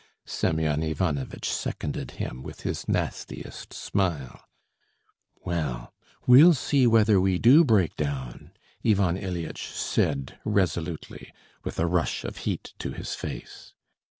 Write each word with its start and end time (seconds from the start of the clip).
"He 0.01 0.07
he 0.07 0.13
he," 0.25 0.29
Semyon 0.31 0.81
Ivanovitch 0.81 1.47
seconded 1.47 2.11
him 2.17 2.41
with 2.41 2.61
his 2.61 2.89
nastiest 2.89 3.71
smile. 3.71 4.43
"Well, 5.45 5.93
we'll 6.25 6.55
see 6.55 6.87
whether 6.87 7.21
we 7.21 7.37
do 7.37 7.63
break 7.63 7.95
down!" 7.97 8.49
Ivan 8.83 9.15
Ilyitch 9.15 9.67
said 9.67 10.39
resolutely, 10.43 11.31
with 11.63 11.77
a 11.79 11.85
rush 11.85 12.23
of 12.25 12.37
heat 12.37 12.73
to 12.79 12.93
his 12.93 13.13
face. 13.13 13.75